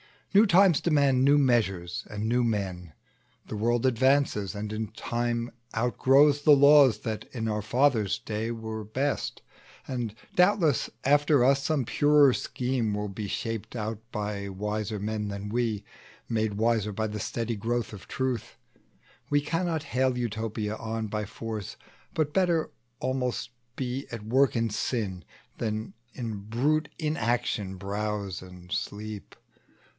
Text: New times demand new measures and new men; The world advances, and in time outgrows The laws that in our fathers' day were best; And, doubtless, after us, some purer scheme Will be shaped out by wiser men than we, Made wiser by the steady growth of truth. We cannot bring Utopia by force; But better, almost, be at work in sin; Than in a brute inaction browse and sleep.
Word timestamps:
New 0.33 0.47
times 0.47 0.79
demand 0.81 1.23
new 1.23 1.37
measures 1.37 2.07
and 2.09 2.23
new 2.27 2.43
men; 2.43 2.93
The 3.49 3.57
world 3.57 3.85
advances, 3.85 4.55
and 4.55 4.71
in 4.73 4.87
time 4.93 5.51
outgrows 5.75 6.41
The 6.41 6.55
laws 6.55 6.99
that 6.99 7.25
in 7.33 7.47
our 7.47 7.61
fathers' 7.61 8.17
day 8.17 8.49
were 8.49 8.83
best; 8.85 9.43
And, 9.87 10.15
doubtless, 10.35 10.89
after 11.03 11.43
us, 11.43 11.63
some 11.65 11.83
purer 11.85 12.33
scheme 12.33 12.93
Will 12.95 13.09
be 13.09 13.27
shaped 13.27 13.75
out 13.75 13.99
by 14.11 14.47
wiser 14.49 14.99
men 14.99 15.27
than 15.27 15.49
we, 15.49 15.83
Made 16.29 16.55
wiser 16.55 16.93
by 16.93 17.07
the 17.07 17.19
steady 17.19 17.57
growth 17.57 17.91
of 17.91 18.07
truth. 18.07 18.55
We 19.29 19.41
cannot 19.41 19.85
bring 19.93 20.15
Utopia 20.15 20.77
by 21.11 21.25
force; 21.25 21.75
But 22.15 22.33
better, 22.33 22.71
almost, 22.99 23.49
be 23.75 24.07
at 24.11 24.23
work 24.25 24.55
in 24.55 24.71
sin; 24.71 25.25
Than 25.59 25.93
in 26.13 26.31
a 26.31 26.35
brute 26.37 26.89
inaction 26.97 27.75
browse 27.75 28.41
and 28.41 28.71
sleep. 28.71 29.35